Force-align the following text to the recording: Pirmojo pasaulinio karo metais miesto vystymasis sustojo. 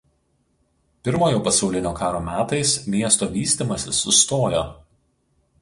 Pirmojo 1.07 1.41
pasaulinio 1.49 1.91
karo 2.01 2.21
metais 2.29 2.73
miesto 2.95 3.31
vystymasis 3.37 4.03
sustojo. 4.07 4.65